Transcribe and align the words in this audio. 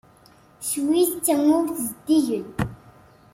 Swiss 0.67 1.11
d 1.13 1.17
tamurt 1.25 1.67
zeddigen. 1.85 2.47